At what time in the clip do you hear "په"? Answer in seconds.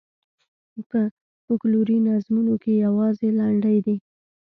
0.89-0.99